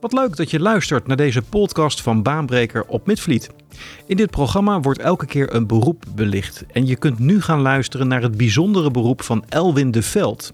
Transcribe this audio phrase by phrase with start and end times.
[0.00, 3.50] Wat leuk dat je luistert naar deze podcast van Baanbreker op Midvliet.
[4.06, 8.08] In dit programma wordt elke keer een beroep belicht en je kunt nu gaan luisteren
[8.08, 10.52] naar het bijzondere beroep van Elwin de Veld.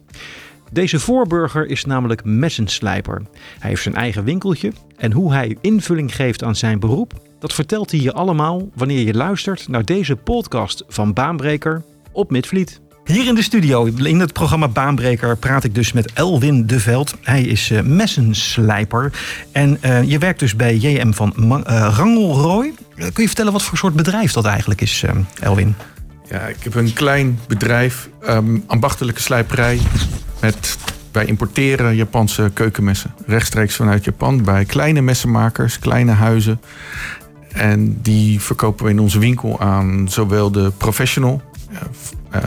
[0.73, 3.23] Deze voorburger is namelijk messenslijper.
[3.59, 7.91] Hij heeft zijn eigen winkeltje en hoe hij invulling geeft aan zijn beroep, dat vertelt
[7.91, 12.81] hij je allemaal wanneer je luistert naar deze podcast van Baanbreker op Midvliet.
[13.07, 17.15] Hier in de studio, in het programma Baanbreker, praat ik dus met Elwin de Veld.
[17.23, 19.13] Hij is uh, messenslijper
[19.53, 22.75] en uh, je werkt dus bij JM van Ma uh, Rangelrooy.
[22.97, 25.05] kun je vertellen wat voor soort bedrijf dat eigenlijk is,
[25.41, 25.75] Elwin?
[26.31, 29.81] Ja, ik heb een klein bedrijf, um, ambachtelijke slijperij.
[30.41, 30.79] Met,
[31.13, 36.61] wij importeren Japanse keukenmessen rechtstreeks vanuit Japan bij kleine messenmakers, kleine huizen.
[37.53, 41.43] En die verkopen we in onze winkel aan zowel de professional,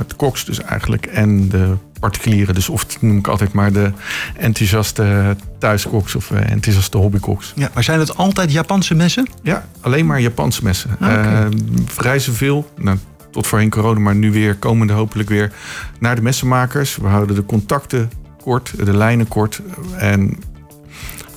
[0.07, 2.55] de koks dus eigenlijk, en de particulieren.
[2.55, 3.91] Dus of noem ik altijd maar de
[4.37, 7.53] enthousiaste thuiskoks of enthousiaste hobbykoks.
[7.55, 9.27] Ja, maar zijn het altijd Japanse messen?
[9.43, 10.89] Ja, alleen maar Japanse messen.
[10.99, 11.43] Ah, okay.
[11.43, 11.49] uh,
[11.98, 12.98] reizen veel, nou,
[13.31, 15.51] tot voorheen corona, maar nu weer komende hopelijk weer
[15.99, 16.95] naar de messenmakers.
[16.95, 18.09] We houden de contacten
[18.43, 19.61] kort, de lijnen kort.
[19.98, 20.37] En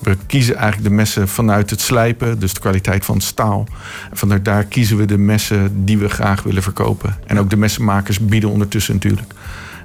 [0.02, 3.66] we kiezen eigenlijk de messen vanuit het slijpen, dus de kwaliteit van het staal.
[4.10, 7.16] En vanuit daar kiezen we de messen die we graag willen verkopen.
[7.26, 9.32] En ook de messenmakers bieden ondertussen natuurlijk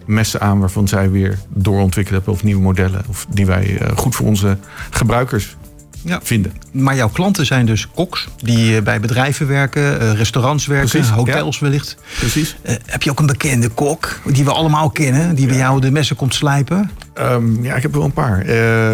[0.06, 3.04] messen aan waarvan zij weer doorontwikkeld hebben of nieuwe modellen.
[3.10, 4.58] Of die wij goed voor onze
[4.90, 5.56] gebruikers
[6.02, 6.20] ja.
[6.24, 6.54] vinden.
[6.72, 11.66] Maar jouw klanten zijn dus koks die bij bedrijven werken, restaurants werken, Precies, hotels ja.
[11.66, 11.98] wellicht.
[12.20, 12.56] Precies.
[12.66, 15.92] Uh, heb je ook een bekende kok die we allemaal kennen, die bij jou de
[15.92, 16.92] messen komt slijpen?
[17.20, 18.46] Um, ja, ik heb er wel een paar.
[18.46, 18.92] Uh,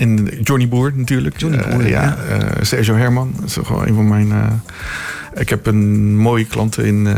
[0.00, 1.40] in Johnny Boer natuurlijk.
[1.40, 2.16] Johnny Boer, uh, ja.
[2.60, 4.62] Sergio Herman, dat is gewoon een van mijn.
[5.34, 7.08] ik heb een mooie klanten in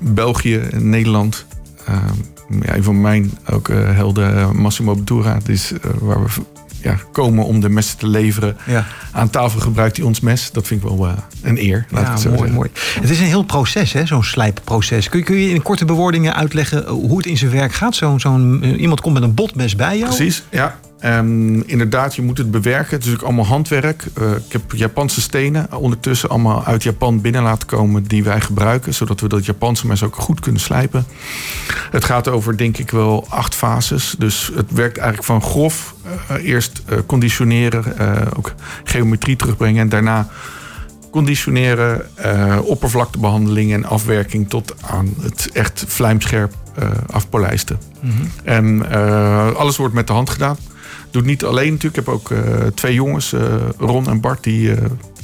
[0.00, 1.46] België, in Nederland.
[2.62, 5.38] ja, een van mijn ook helden, Massimo Bottura.
[5.46, 6.28] Is waar we
[6.82, 8.56] ja, komen om de messen te leveren.
[8.66, 8.86] Ja.
[9.12, 10.52] Aan tafel gebruikt hij ons mes.
[10.52, 11.86] Dat vind ik wel een eer.
[11.90, 12.56] Laat ja, het zo mooi, zeggen.
[12.56, 12.70] mooi.
[13.00, 15.08] Het is een heel proces, hè, zo'n slijpproces.
[15.08, 17.94] Kun je, kun je in korte bewoordingen uitleggen hoe het in zijn werk gaat?
[17.94, 20.14] Zo'n, zo'n, iemand komt met een botmes bij jou?
[20.14, 20.78] Precies, ja.
[21.04, 22.96] Um, inderdaad, je moet het bewerken.
[22.96, 24.04] Het is ook allemaal handwerk.
[24.18, 28.94] Uh, ik heb Japanse stenen ondertussen allemaal uit Japan binnen laten komen die wij gebruiken,
[28.94, 31.06] zodat we dat Japanse mes ook goed kunnen slijpen.
[31.90, 34.14] Het gaat over, denk ik, wel acht fases.
[34.18, 35.94] Dus het werkt eigenlijk van grof.
[36.30, 37.84] Uh, eerst uh, conditioneren,
[38.36, 40.28] ook geometrie terugbrengen en daarna
[41.10, 42.06] conditioneren,
[42.64, 46.54] oppervlaktebehandeling en afwerking tot aan het echt vlijmscherp
[47.10, 47.78] afpolijsten.
[48.00, 48.12] Mhm.
[48.12, 48.30] Mm -hmm.
[48.44, 50.56] En alles wordt met de hand gedaan
[51.10, 51.96] doe het niet alleen natuurlijk.
[51.96, 54.76] Ik heb ook uh, twee jongens, uh, Ron en Bart, die uh,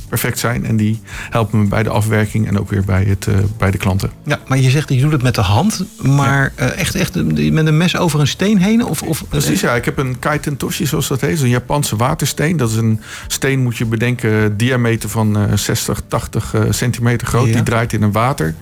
[0.09, 0.67] perfect zijn.
[0.67, 1.01] En die
[1.31, 3.29] helpen me bij de afwerking en ook weer bij, het,
[3.59, 4.11] bij de klanten.
[4.25, 5.85] Ja, maar je zegt, je doet het met de hand.
[6.03, 6.71] Maar ja.
[6.71, 8.85] echt, echt met een mes over een steen heen?
[8.85, 9.75] Of, of, Precies, ja.
[9.75, 11.41] Ik heb een kaiten toshi, zoals dat heet.
[11.41, 12.57] Een Japanse watersteen.
[12.57, 17.47] Dat is een steen, moet je bedenken, diameter van 60, 80 centimeter groot.
[17.47, 17.53] Ja.
[17.53, 18.55] Die draait in een water.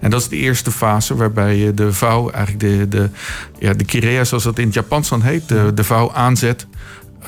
[0.00, 3.10] En dat is de eerste fase waarbij je de vouw, eigenlijk de, de,
[3.58, 6.66] ja, de kirea, zoals dat in het Japans dan heet, de, de vouw aanzet.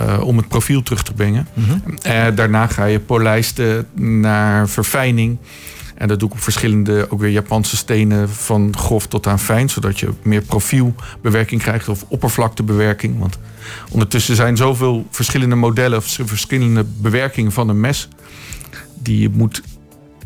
[0.01, 1.49] Uh, om het profiel terug te brengen.
[1.55, 1.71] Mhm.
[1.71, 2.13] Mm -hmm.
[2.13, 5.39] uh, daarna ga je polijsten naar verfijning.
[5.95, 9.69] En dat doe ik op verschillende, ook weer Japanse stenen, van grof tot aan fijn.
[9.69, 13.19] Zodat je meer profielbewerking krijgt of oppervlaktebewerking.
[13.19, 13.39] Want
[13.91, 18.09] ondertussen zijn zoveel verschillende modellen of verschillende bewerkingen van een mes.
[19.03, 19.63] Die je moet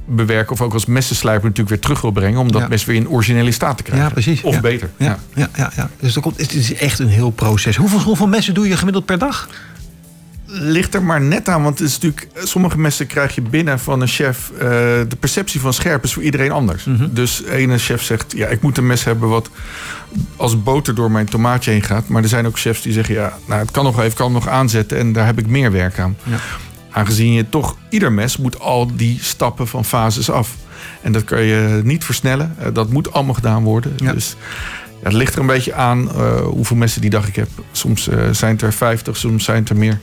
[0.06, 2.40] bewerken of ook als messenslijper natuurlijk weer terug wil brengen.
[2.40, 2.68] Om dat Ja.
[2.68, 4.06] mes weer in originele staat te krijgen.
[4.06, 4.42] Ja, precies.
[4.42, 4.60] Of Ja.
[4.60, 4.90] beter.
[4.96, 5.90] Ja, ja, ja, ja.
[6.00, 7.76] Dus er komt, het is echt een heel proces.
[7.76, 9.48] Hoeveel, hoeveel messen doe je gemiddeld per dag?
[10.46, 14.00] Ligt er maar net aan, want het is natuurlijk, sommige messen krijg je binnen van
[14.00, 14.50] een chef.
[14.58, 14.60] eh,
[15.08, 16.84] de perceptie van scherp is voor iedereen anders.
[16.84, 17.06] Mhm.
[17.10, 19.50] Dus ene chef zegt, ja, ik moet een mes hebben wat
[20.36, 22.08] als boter door mijn tomaatje heen gaat.
[22.08, 24.48] Maar er zijn ook chefs die zeggen, ja, nou, het kan nog even, kan nog
[24.48, 26.16] aanzetten en daar heb ik meer werk aan.
[26.22, 26.36] Ja.
[26.94, 30.56] Aangezien je toch, ieder mes moet al die stappen van fases af.
[31.02, 32.54] En dat kan je niet versnellen.
[32.58, 33.92] Eh, dat moet allemaal gedaan worden.
[33.96, 34.12] Ja.
[34.12, 34.36] Dus
[34.86, 37.48] ja, het ligt er een beetje aan eh, hoeveel messen die dag ik heb.
[37.72, 40.00] Soms eh, zijn het er 50, soms zijn het er meer.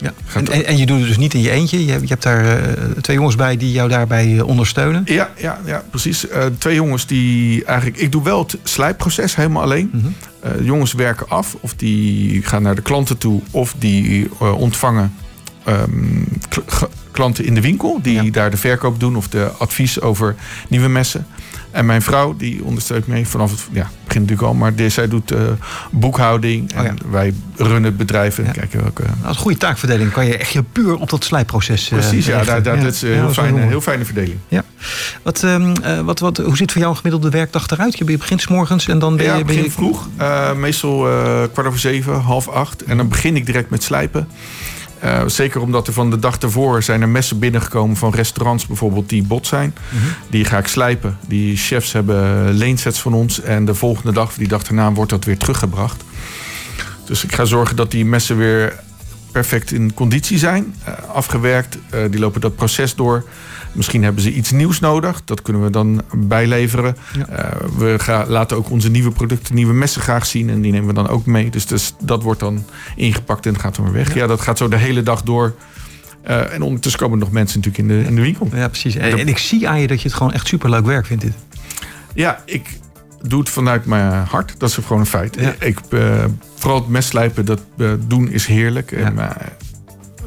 [0.00, 0.12] Ja.
[0.34, 1.84] En, en, en je doet het dus niet in je eentje.
[1.84, 2.58] Je hebt, je hebt daar
[3.00, 5.02] twee jongens bij die jou daarbij ondersteunen.
[5.04, 6.26] Ja, ja, ja precies.
[6.58, 7.98] Twee jongens die eigenlijk...
[7.98, 9.90] Ik doe wel het slijpproces helemaal alleen.
[9.92, 10.64] Mhm.
[10.64, 11.56] Jongens werken af.
[11.60, 13.40] Of die gaan naar de klanten toe.
[13.50, 15.12] Of die ontvangen
[15.64, 16.22] ehm,
[17.10, 20.34] klanten in de winkel die daar de verkoop doen of de advies over
[20.68, 21.26] nieuwe messen.
[21.70, 24.54] En mijn vrouw, die ondersteunt mee vanaf het ja, begin natuurlijk al.
[24.54, 25.38] Maar zij doet uh,
[25.90, 26.72] boekhouding.
[26.72, 29.02] En oh wij runnen het bedrijf en kijken welke...
[29.02, 32.44] Nou, als goede taakverdeling kan je echt je puur op dat slijpproces uh, Precies, ja,
[32.44, 34.38] daar, daar, dat is een heel, fijne, heel fijne verdeling.
[34.48, 34.64] Ja.
[35.22, 35.74] Wat, um,
[36.04, 37.98] wat, wat, hoe ziet voor jou een gemiddelde werkdag eruit?
[37.98, 39.32] Je begint s morgens en dan ben je...
[39.32, 40.08] Ja, begin vroeg.
[40.56, 40.98] meestal
[41.52, 42.84] kwart over zeven, half acht.
[42.84, 44.28] En dan begin ik direct met slijpen.
[45.04, 49.08] Uh, zeker omdat er van de dag ervoor zijn er messen binnengekomen van restaurants bijvoorbeeld
[49.08, 49.74] die bot zijn.
[49.88, 50.04] Mhm.
[50.30, 51.18] Die ga ik slijpen.
[51.26, 53.40] Die chefs hebben leensets van ons.
[53.40, 56.04] En de volgende dag, die dag erna, wordt dat weer teruggebracht.
[57.04, 58.82] Dus ik ga zorgen dat die messen weer
[59.32, 60.74] perfect in conditie zijn.
[60.88, 61.78] Uh, afgewerkt.
[61.94, 63.24] Uh, die lopen dat proces door.
[63.74, 65.24] Misschien hebben ze iets nieuws nodig.
[65.24, 66.96] Dat kunnen we dan bijleveren.
[67.16, 67.38] Uh,
[67.78, 70.50] we gaan, laten ook onze nieuwe producten, nieuwe messen graag zien.
[70.50, 71.50] En die nemen we dan ook mee.
[71.50, 72.64] Dus, dus dat wordt dan
[72.96, 74.14] ingepakt en gaat dan weer weg.
[74.14, 75.54] Ja, dat gaat zo de hele dag door.
[76.28, 78.48] Uh, en ondertussen komen nog mensen natuurlijk in de, in de winkel.
[78.52, 78.94] Ja, precies.
[78.94, 81.34] En, en ik zie aan je dat je het gewoon echt superleuk werk vindt dit.
[82.14, 82.78] Ja, ik
[83.22, 84.54] doe het vanuit mijn hart.
[84.58, 85.36] Dat is gewoon een feit.
[85.40, 85.54] Ja.
[85.58, 86.24] Ik, uh,
[86.54, 87.60] vooral het messlijpen, dat
[88.06, 88.90] doen is heerlijk.
[88.90, 88.96] Ja.
[88.96, 89.14] En,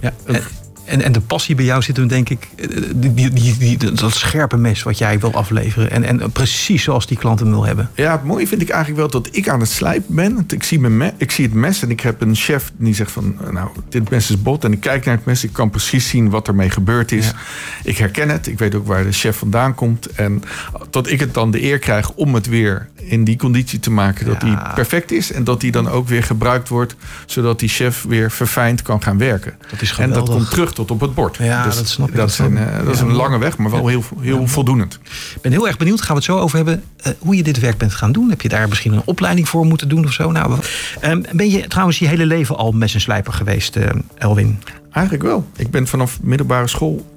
[0.01, 0.13] ja.
[0.25, 0.41] En,
[0.87, 4.57] en de passie bij jou zit hem, denk ik, eh, die, die, die, dat scherpe
[4.57, 5.91] mes wat jij wil afleveren.
[5.91, 7.89] En, en precies zoals die klant hem wil hebben.
[7.95, 10.45] Ja, het mooie vind ik eigenlijk wel dat ik aan het slijpen ben.
[10.47, 13.35] Ik zie, mijn ik zie het mes en ik heb een chef die zegt van,
[13.41, 14.63] eh, nou, dit mes is bot.
[14.63, 17.31] En ik kijk naar het mes, ik kan precies zien wat ermee gebeurd is.
[17.83, 20.05] Ik herken het, ik weet ook waar de chef vandaan komt.
[20.05, 20.43] En
[20.89, 24.25] tot ik het dan de eer krijg om het weer in die conditie te maken
[24.25, 25.31] dat die perfect is.
[25.31, 26.95] En dat die dan ook weer gebruikt wordt,
[27.25, 29.57] zodat die chef weer verfijnd kan gaan werken.
[29.71, 30.17] Dat is geweldig.
[30.17, 31.37] En dat komt terug tot op het bord.
[31.37, 32.15] Ja, dus dat snap ik.
[32.15, 34.99] Dat, zijn, uh, dat is een lange weg, maar wel heel, heel voldoenend.
[35.35, 37.59] Ik ben heel erg benieuwd, gaan we het zo over hebben, uh, hoe je dit
[37.59, 38.29] werk bent gaan doen.
[38.29, 40.31] Heb je daar misschien een opleiding voor moeten doen of zo?
[40.31, 40.53] Nou,
[41.03, 44.59] uh, ben je trouwens je hele leven al mes en slijper geweest, eh, Elwin?
[44.91, 45.47] Eigenlijk wel.
[45.55, 47.16] Ik ben vanaf middelbare school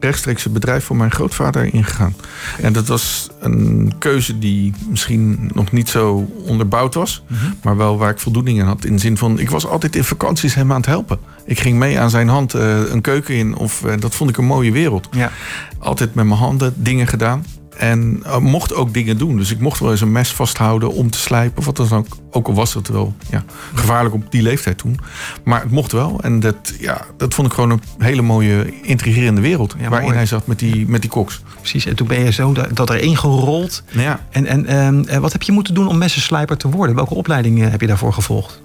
[0.00, 2.14] rechtstreeks het bedrijf van mijn grootvader ingegaan.
[2.60, 7.44] En dat was een keuze die misschien nog niet zo onderbouwd was, mhm.
[7.62, 8.84] maar wel waar ik voldoening in had.
[8.84, 11.18] In de zin van, ik was altijd in vakanties hem aan het helpen.
[11.44, 14.36] Ik ging mee aan zijn hand uh, een keuken in, of uh, dat vond ik
[14.36, 15.08] een mooie wereld.
[15.10, 15.30] Ja.
[15.78, 17.44] Altijd met mijn handen dingen gedaan.
[17.78, 19.36] En uh, mocht ook dingen doen.
[19.36, 21.58] Dus ik mocht wel eens een mes vasthouden om te slijpen.
[21.58, 22.06] Of wat dan ook.
[22.30, 23.44] Ook al was het wel ja,
[23.74, 24.98] gevaarlijk op die leeftijd toen.
[25.44, 26.20] Maar het mocht wel.
[26.22, 29.76] En dat, ja, dat vond ik gewoon een hele mooie, intrigerende wereld.
[29.88, 31.40] waarin hij zat met die, met die koks.
[31.60, 31.86] Precies.
[31.86, 33.82] En toen ben je zo dat erin gerold.
[33.90, 34.20] Ja.
[34.30, 36.94] En, en, ehm, wat heb je moeten doen om messenslijper te worden?
[36.94, 38.62] Welke opleiding heb je daarvoor gevolgd?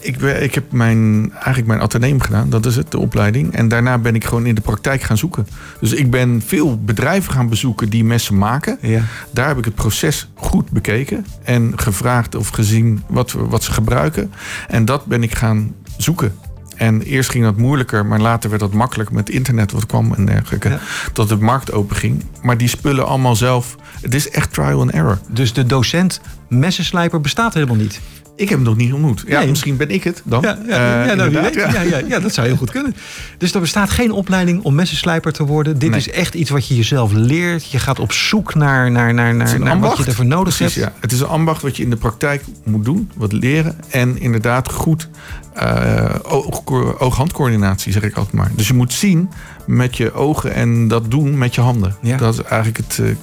[0.00, 3.54] Ik, ik heb mijn, eigenlijk mijn ateneum gedaan, dat is het, de opleiding.
[3.54, 5.46] En daarna ben ik gewoon in de praktijk gaan zoeken.
[5.80, 8.78] Dus ik ben veel bedrijven gaan bezoeken die messen maken.
[8.80, 9.02] Ja.
[9.30, 14.32] Daar heb ik het proces goed bekeken en gevraagd of gezien wat, wat ze gebruiken.
[14.68, 16.34] En dat ben ik gaan zoeken.
[16.78, 20.24] En eerst ging dat moeilijker, maar later werd dat makkelijk met internet wat kwam en
[20.24, 20.68] dergelijke.
[20.68, 20.80] Ja.
[21.12, 22.24] Dat de markt open ging.
[22.42, 23.76] Maar die spullen allemaal zelf.
[24.00, 25.18] Het is echt trial and error.
[25.28, 28.00] Dus de docent messenslijper bestaat helemaal niet?
[28.38, 29.24] Ik heb hem nog niet ontmoet.
[29.26, 30.42] Ja, misschien ben ik het dan.
[30.42, 31.50] Ja, ja, ja, nou, ja.
[31.82, 32.94] Ja, ja, dat zou heel goed kunnen.
[33.38, 35.78] Dus er bestaat geen opleiding om messenslijper te worden.
[35.78, 37.70] Dit is echt iets wat je jezelf leert.
[37.70, 40.94] Je gaat op zoek naar, naar, naar, naar, naar wat je ervoor nodig Precies, hebt.
[40.94, 41.00] Ja.
[41.00, 43.76] Het is een ambacht wat je in de praktijk moet doen, wat leren.
[43.90, 45.08] En inderdaad goed
[45.56, 46.14] uh,
[46.98, 48.50] oog-handcoördinatie, zeg ik altijd maar.
[48.54, 49.28] Dus je moet zien
[49.66, 51.96] met je ogen en dat doen met je handen.
[52.18, 53.14] Dat is eigenlijk het uh,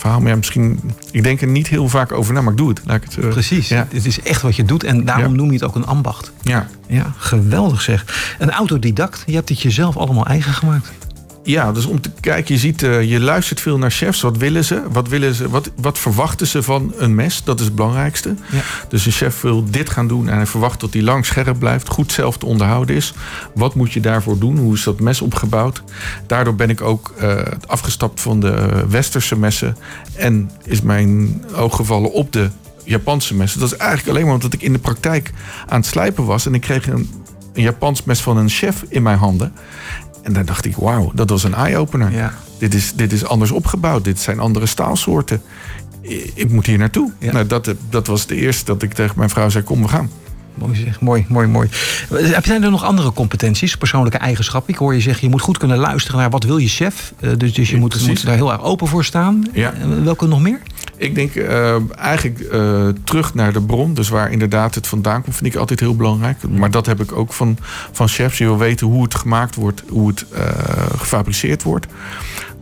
[0.00, 0.20] verhaal.
[0.20, 0.80] Maar ja, misschien,
[1.10, 2.80] ik denk er niet heel vaak over na, maar ik doe het.
[2.84, 3.86] Laat ik het uh, Precies, ja.
[3.90, 6.32] het is echt wat je doet en daarom noem je het ook een ambacht.
[6.42, 6.66] Ja.
[6.86, 8.34] Ja, geweldig zeg.
[8.38, 10.90] Een autodidact, je hebt het jezelf allemaal eigen gemaakt.
[11.42, 14.20] Ja, dus om te kijken, je ziet, uh, je luistert veel naar chefs.
[14.20, 14.82] Wat willen ze?
[14.90, 15.48] Wat, willen ze?
[15.48, 17.44] Wat, wat verwachten ze van een mes?
[17.44, 18.34] Dat is het belangrijkste.
[18.50, 18.60] Ja.
[18.88, 21.88] Dus een chef wil dit gaan doen en hij verwacht dat hij lang scherp blijft,
[21.88, 23.14] goed zelf te onderhouden is.
[23.54, 24.58] Wat moet je daarvoor doen?
[24.58, 25.82] Hoe is dat mes opgebouwd?
[26.26, 29.76] Daardoor ben ik ook uh, afgestapt van de westerse messen
[30.14, 32.50] en is mijn oog gevallen op de
[32.84, 33.60] Japanse messen.
[33.60, 35.32] Dat is eigenlijk alleen maar omdat ik in de praktijk
[35.66, 37.10] aan het slijpen was en ik kreeg een,
[37.54, 39.52] een Japans mes van een chef in mijn handen.
[40.22, 42.12] En daar dacht ik, wauw, dat was een eye-opener.
[42.12, 42.34] Ja.
[42.58, 44.04] Dit, is, dit is anders opgebouwd.
[44.04, 45.42] Dit zijn andere staalsoorten.
[46.34, 47.12] Ik moet hier naartoe.
[47.18, 50.10] Nou, dat, dat was de eerste dat ik tegen mijn vrouw zei, kom, we gaan.
[50.54, 51.68] Mooi zeg, mooi, mooi, mooi.
[52.10, 54.72] Heb jij er nog andere competenties, persoonlijke eigenschappen?
[54.72, 57.12] Ik hoor je zeggen, je moet goed kunnen luisteren naar wat wil je chef.
[57.20, 59.46] Uh, dus, dus je moet, moet, daar heel erg open voor staan.
[59.52, 59.74] Ja.
[60.02, 60.60] welke nog meer?
[61.00, 63.94] Ik denk uh, eigenlijk uh, terug naar de bron.
[63.94, 66.48] Dus waar inderdaad het vandaan komt, vind ik altijd heel belangrijk.
[66.48, 67.56] Maar dat heb ik ook van,
[67.92, 68.38] van chefs.
[68.38, 70.40] Je wil weten hoe het gemaakt wordt, hoe het uh,
[70.96, 71.86] gefabriceerd wordt.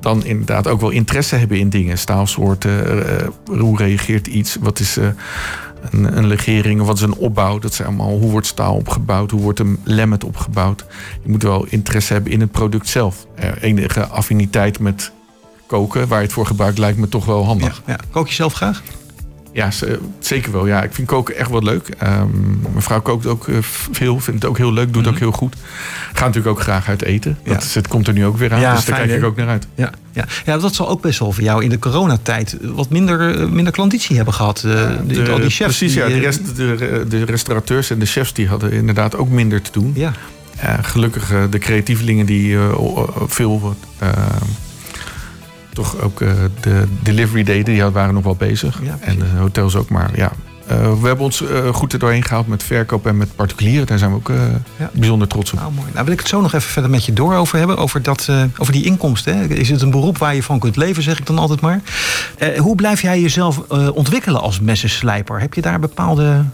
[0.01, 1.99] Dan inderdaad ook wel interesse hebben in dingen.
[1.99, 3.03] Staalsoorten,
[3.45, 4.97] hoe reageert iets, wat is
[5.91, 6.83] een, een legering?
[6.83, 7.59] Wat is een opbouw?
[7.59, 9.31] Dat zijn allemaal, hoe wordt staal opgebouwd?
[9.31, 10.85] Hoe wordt een lemmet opgebouwd?
[11.23, 13.27] Je moet wel interesse hebben in het product zelf.
[13.61, 15.13] enige affiniteit met
[15.69, 17.83] koken, waar je het voor gebruikt, lijkt me toch wel handig.
[17.87, 18.83] Ja, Kook je zelf graag?
[19.53, 19.71] Ja,
[20.19, 20.67] zeker wel.
[20.67, 21.89] Ja, ik vind koken echt wel leuk.
[22.03, 23.57] Um, mijn vrouw kookt ook eh,
[23.91, 25.23] veel, vindt het ook heel leuk, doet het ook mhm.
[25.23, 25.57] heel goed.
[26.13, 27.39] Ga natuurlijk ook graag uit eten.
[27.45, 29.37] Dat is, het komt er nu ook weer aan, ja, dus daar kijk ik ook
[29.37, 29.67] naar uit.
[29.75, 30.25] Ja, ja.
[30.45, 33.73] ja, dat zal ook best wel voor jou in de coronatijd wat minder, eh, minder
[33.73, 34.63] klanditie hebben gehad.
[34.67, 34.73] Uh,
[35.07, 35.79] de, al die chefs.
[35.79, 36.07] Precies, ja.
[36.07, 39.93] De, rest, de, de restaurateurs en de chefs die hadden inderdaad ook minder te doen.
[39.95, 40.13] Ja.
[40.83, 42.57] gelukkig de creatievelingen die
[43.27, 43.77] veel
[45.79, 48.81] toch ook uh, de delivery deden, die waren nog wel bezig.
[49.01, 50.33] en de hotels ook, maar ja.
[50.71, 53.87] Uh, we hebben ons uh, goed er doorheen gehaald met verkoop en met particulieren.
[53.87, 54.33] Daar zijn we ook
[54.79, 54.91] ja.
[54.93, 55.59] bijzonder trots op.
[55.59, 55.89] Nou, mooi.
[55.93, 57.77] Nou wil ik het zo nog even verder met je door over hebben.
[57.77, 59.39] Over, dat, over die inkomsten.
[59.39, 59.47] Hè.
[59.47, 61.81] Is het een beroep waar je van kunt leven, zeg ik dan altijd maar.
[62.57, 63.59] hoe blijf jij jezelf
[63.95, 65.41] ontwikkelen als messenslijper?
[65.41, 66.45] Heb je daar bepaalde...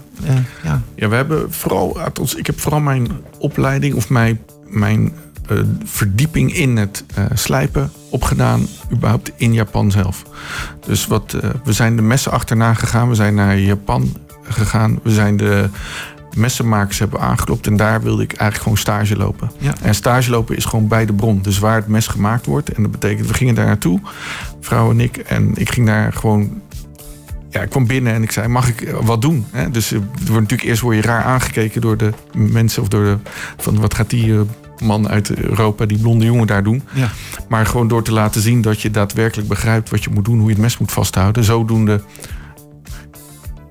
[0.63, 0.83] ja.
[0.95, 1.99] ja, we hebben vooral...
[2.37, 5.13] Ik heb vooral mijn opleiding of mijn, mijn
[5.51, 10.23] uh, verdieping in het uh, slijpen opgedaan, überhaupt in Japan zelf.
[10.87, 15.11] Dus wat, uh, we zijn de messen achterna gegaan, we zijn naar Japan gegaan, we
[15.11, 15.69] zijn de
[16.37, 19.51] messenmakers hebben aangeklopt en daar wilde ik eigenlijk gewoon stage lopen.
[19.59, 19.75] Ja.
[19.83, 22.73] En stage lopen is gewoon bij de bron, dus waar het mes gemaakt wordt.
[22.73, 24.01] En dat betekent, we gingen daar naartoe,
[24.61, 26.63] vrouw en ik, en ik ging daar gewoon
[27.51, 29.47] ja, ik kwam binnen en ik zei, mag ik wat doen?
[29.71, 33.17] Dus wordt natuurlijk eerst word je raar aangekeken door de mensen of door de,
[33.57, 34.41] van wat gaat die
[34.85, 36.83] man uit Europa, die blonde jongen daar doen.
[36.93, 37.11] Ja.
[37.49, 40.47] Maar gewoon door te laten zien dat je daadwerkelijk begrijpt wat je moet doen, hoe
[40.49, 41.45] je het mes moet vasthouden.
[41.45, 42.01] Zodoende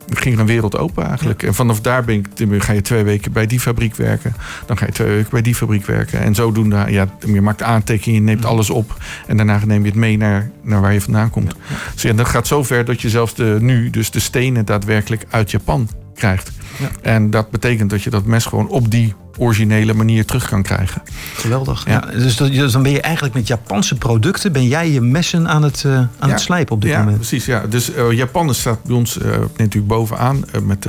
[0.09, 1.43] ging er een wereld open eigenlijk.
[1.43, 4.35] En vanaf daar ben ik, ga je twee weken bij die fabriek werken.
[4.65, 6.19] Dan ga je twee weken bij die fabriek werken.
[6.19, 8.97] En zodoende, ja, je maakt aantekeningen, je neemt alles op.
[9.27, 11.55] En daarna neem je het mee naar, naar waar je vandaan komt.
[11.69, 14.65] Ja, Dus ja, dat gaat zo ver dat je zelfs de, nu dus de stenen
[14.65, 16.51] daadwerkelijk uit Japan krijgt.
[16.79, 16.89] Ja.
[17.01, 21.01] En dat betekent dat je dat mes gewoon op die originele manier terug kan krijgen.
[21.35, 21.85] Geweldig.
[21.87, 21.99] Ja.
[21.99, 24.51] Dus, dus, dan ben je eigenlijk met Japanse producten...
[24.51, 27.17] ben jij je messen aan het, uh, aan het slijpen op dit ja, moment.
[27.17, 27.65] Precies, ja.
[27.69, 29.25] Dus uh, Japan staat bij ons uh,
[29.57, 30.43] natuurlijk bovenaan...
[30.63, 30.87] met,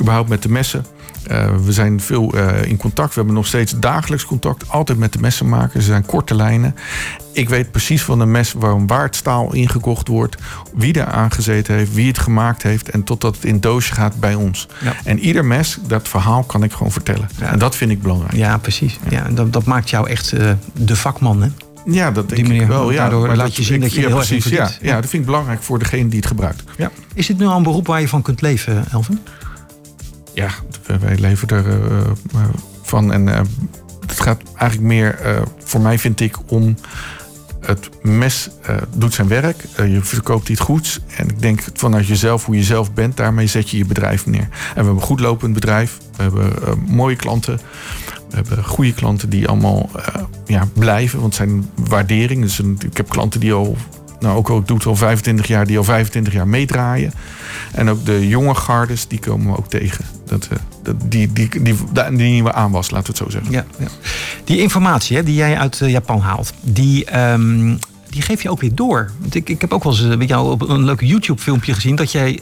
[0.00, 0.84] überhaupt met de messen.
[1.30, 3.08] Uh, we zijn veel uh, in contact.
[3.08, 4.70] We hebben nog steeds dagelijks contact.
[4.70, 5.74] Altijd met de messenmakers.
[5.74, 6.74] Er zijn korte lijnen.
[7.36, 10.36] Ik weet precies van de mes waarom waar het staal ingekocht wordt.
[10.74, 11.94] Wie er aangezeten heeft.
[11.94, 12.90] Wie het gemaakt heeft.
[12.90, 14.68] En totdat het in doosje gaat bij ons.
[14.80, 14.94] Ja.
[15.04, 17.28] En ieder mes, dat verhaal kan ik gewoon vertellen.
[17.38, 17.52] Ja.
[17.52, 18.34] En dat vind ik belangrijk.
[18.34, 18.98] Ja, precies.
[19.08, 19.28] Ja.
[19.28, 21.48] dat, dat maakt jou echt uh, de vakman, hè?
[21.84, 22.90] Ja, dat denk ik wel.
[22.90, 25.22] Ja, Daardoor laat je zien dat je ja, heel precies, erg ja, ja, dat vind
[25.22, 26.62] ik belangrijk voor degene die het gebruikt.
[26.76, 26.90] Ja.
[27.14, 29.20] Is dit nu al een beroep waar je van kunt leven, Elvin?
[30.34, 30.48] ja,
[31.00, 32.00] wij leven er uh,
[32.82, 33.12] van.
[33.12, 33.40] En uh,
[34.06, 35.18] het gaat eigenlijk meer,
[35.64, 36.76] voor mij vind ik, om
[37.66, 38.50] het mes
[38.96, 39.64] doet zijn werk.
[39.76, 41.00] je verkoopt iets goeds.
[41.16, 44.40] En ik denk vanuit jezelf, hoe je zelf bent, daarmee zet je je bedrijf neer.
[44.40, 45.98] En we hebben een goed lopend bedrijf.
[46.16, 46.52] We hebben
[46.86, 47.60] mooie klanten.
[48.30, 49.90] We hebben goede klanten die allemaal
[50.46, 51.20] ja, blijven.
[51.20, 52.46] Want zijn waarderingen.
[52.46, 53.76] Dus ik heb klanten die al
[54.20, 57.12] nou, ook al doet al 25 jaar, die al 25 jaar meedraaien.
[57.72, 60.04] En ook de jonge gardes, die komen we ook tegen.
[60.24, 63.52] Dat, uh, dat, die, die, die, die, nieuwe aanwas, laten we het zo zeggen.
[63.52, 63.86] Ja, ja.
[64.44, 67.78] Die informatie hè, die jij uit uh, Japan haalt, die, um,
[68.10, 69.10] die geef je ook weer door.
[69.18, 71.96] Want ik, ik heb ook wel eens uh, met jou op een leuk YouTube-filmpje gezien
[71.96, 72.40] dat jij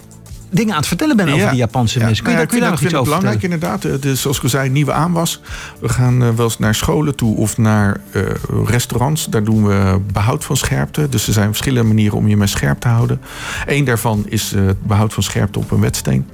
[0.55, 2.05] dingen aan het vertellen bent over die Japanse ja.
[2.05, 4.03] Kun je, nou kun je daar nog iets over belangrijk inderdaad.
[4.03, 5.41] Dus zoals ik al zei, nieuwe aanwas.
[5.81, 8.23] We gaan uh, wel eens naar scholen toe of naar uh,
[8.65, 9.27] restaurants.
[9.27, 11.09] Daar doen we behoud van scherpte.
[11.09, 13.21] Dus er zijn verschillende manieren om je mes scherp te houden.
[13.67, 16.27] Eén daarvan is het behoud van scherpte op een wetsteen.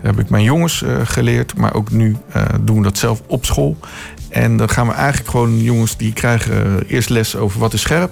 [0.00, 1.56] Heb ik mijn jongens geleerd.
[1.56, 2.16] Maar ook nu
[2.60, 3.76] doen we dat zelf op school.
[4.28, 8.10] En dan gaan we eigenlijk gewoon jongens die krijgen eerst les over wat is scherp.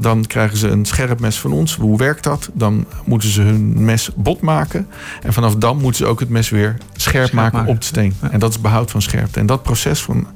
[0.00, 1.74] Dan krijgen ze een scherp mes van ons.
[1.74, 2.50] Hoe werkt dat?
[2.52, 4.86] Dan moeten ze hun mes bot maken.
[5.22, 8.14] En vanaf dan moeten ze ook het mes weer scherp, maken, op de steen.
[8.30, 9.40] En dat is behoud van scherpte.
[9.40, 10.26] En dat proces van,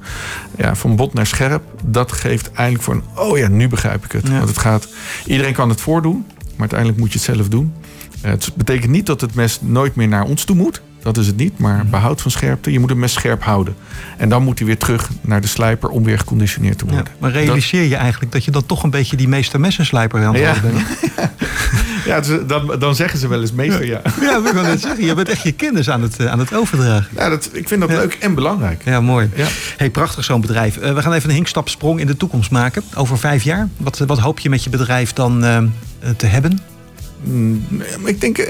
[0.57, 3.03] ja, van bot naar scherp, dat geeft eigenlijk voor een...
[3.15, 4.29] Oh ja, nu begrijp ik het.
[4.29, 4.87] Want het gaat...
[5.25, 7.73] Iedereen kan het voordoen, maar uiteindelijk moet je het zelf doen.
[8.21, 10.81] Het betekent niet dat het mes nooit meer naar ons toe moet.
[11.05, 11.89] Dat is het niet, maar mhm.
[11.89, 12.71] behoud van scherpte.
[12.71, 13.75] Je moet hem mes scherp houden.
[14.17, 17.05] En dan moet hij weer terug naar de slijper om weer geconditioneerd te worden.
[17.19, 20.41] maar realiseer je eigenlijk dat je dan toch een beetje die meester messenslijper aan het
[20.41, 20.55] ja.
[20.61, 20.87] bent?
[22.05, 24.01] ja, dus, dan, dan zeggen ze wel eens meester, ja.
[24.21, 25.05] Ja, ik wil net zeggen.
[25.05, 27.07] Je bent echt je kennis aan het, eh, aan het overdragen.
[27.15, 28.81] Ja, dat, ik vind dat leuk en belangrijk.
[28.85, 29.29] Ja, mooi.
[29.35, 29.47] Ja.
[29.77, 30.77] Hey, prachtig zo'n bedrijf.
[30.77, 32.83] Uh, we gaan even een hinkstapsprong in de toekomst maken.
[32.95, 33.67] Over vijf jaar.
[33.77, 35.57] Wat, wat hoop je met je bedrijf dan uh,
[36.17, 36.59] te hebben?
[37.25, 37.65] Mm,
[38.05, 38.45] ik denk uh,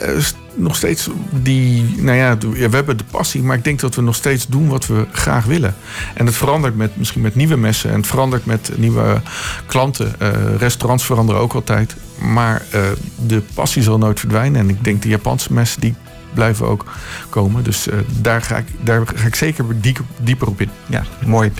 [0.55, 1.95] nog steeds die.
[1.97, 4.87] Nou ja, we hebben de passie, maar ik denk dat we nog steeds doen wat
[4.87, 5.75] we graag willen.
[6.13, 9.21] En het verandert met, misschien met nieuwe messen en het verandert met nieuwe
[9.65, 10.15] klanten.
[10.21, 11.95] Uh, restaurants veranderen ook altijd.
[12.19, 12.81] Maar uh,
[13.27, 14.61] de passie zal nooit verdwijnen.
[14.61, 15.95] En ik denk de Japanse messen, die,
[16.35, 16.85] blijven ook
[17.29, 17.63] komen.
[17.63, 17.87] Dus
[18.21, 19.65] daar, ga ik, daar ga ik zeker
[20.21, 20.69] dieper op in.
[20.85, 21.51] Ja, mooi.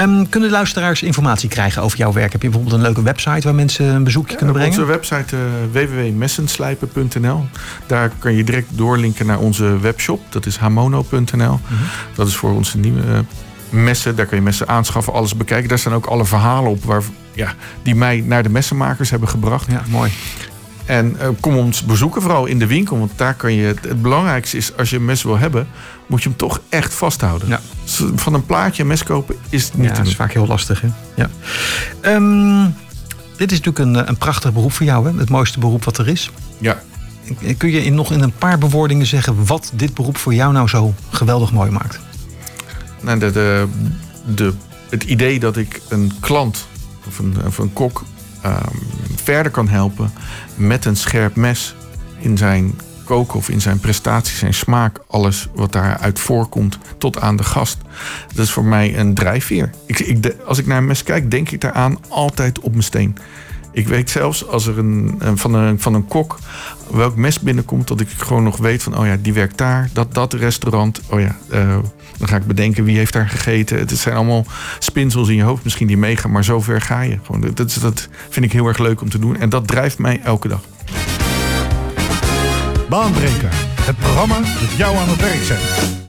[0.00, 2.32] Um, kunnen luisteraars informatie krijgen over jouw werk?
[2.32, 4.78] Heb je bijvoorbeeld een leuke website waar mensen een bezoekje kunnen brengen?
[4.78, 5.36] Onze website
[5.72, 7.46] www.messenslijpen.nl.
[7.86, 10.20] Daar kan je direct doorlinken naar onze webshop.
[10.28, 11.32] Dat is hamono.nl.
[11.32, 11.82] Mhm.
[12.14, 13.24] Dat is voor onze nieuwe
[13.70, 14.16] messen.
[14.16, 15.68] Daar kun je messen aanschaffen, alles bekijken.
[15.68, 17.02] Daar staan ook alle verhalen op waar,
[17.32, 19.70] ja, die mij naar de messenmakers hebben gebracht.
[19.70, 20.12] Ja, mooi.
[20.86, 22.98] En uh, kom ons bezoeken, vooral in de winkel.
[22.98, 23.66] Want daar kan je.
[23.66, 25.68] Het, belangrijkste is, als je een mes wil hebben,
[26.06, 27.48] moet je hem toch echt vasthouden.
[27.48, 27.60] Ja.
[28.14, 29.90] Van een plaatje een mes kopen is niet.
[29.90, 30.80] Ja, dat is vaak heel lastig.
[30.80, 30.88] Hè?
[31.14, 31.28] Ja.
[32.02, 32.74] Um,
[33.36, 35.18] dit is natuurlijk een, een prachtig beroep voor jou, hè?
[35.18, 36.30] Het mooiste beroep wat er is.
[36.58, 36.82] Ja.
[37.56, 40.68] Kun je in, nog in een paar bewoordingen zeggen wat dit beroep voor jou nou
[40.68, 41.98] zo geweldig mooi maakt?
[43.00, 43.66] Nou, de, de,
[44.34, 44.52] de,
[44.90, 46.66] het idee dat ik een klant
[47.06, 48.04] of een, of een kok
[49.22, 50.12] verder kan helpen
[50.54, 51.74] met een scherp mes
[52.18, 52.74] in zijn
[53.04, 57.78] koken of in zijn prestaties, zijn smaak, alles wat daaruit voorkomt, tot aan de gast.
[58.34, 59.70] Dat is voor mij een drijfveer.
[59.86, 63.16] Ik, als ik naar een mes kijk, denk ik daaraan altijd op mijn steen.
[63.76, 66.38] Ik weet zelfs als er een, van, een, van een kok
[66.90, 70.14] welk mes binnenkomt, dat ik gewoon nog weet van, oh ja, die werkt daar, dat,
[70.14, 71.00] dat restaurant.
[71.10, 71.78] Oh ja, uh,
[72.18, 73.78] dan ga ik bedenken wie heeft daar gegeten.
[73.78, 74.44] Het zijn allemaal
[74.78, 77.18] spinsels in je hoofd misschien die meegaan, maar zover ga je.
[77.22, 80.20] Gewoon, dat, dat vind ik heel erg leuk om te doen en dat drijft mij
[80.24, 80.60] elke dag.
[82.88, 86.04] Baanbreker, het programma dat jou aan het werk zet.